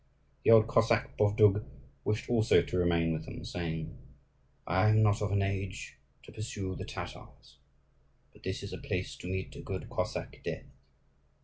[0.43, 1.63] The old Cossack Bovdug
[2.03, 3.95] wished also to remain with them, saying,
[4.65, 7.57] "I am not of an age to pursue the Tatars,
[8.33, 10.65] but this is a place to meet a good Cossack death.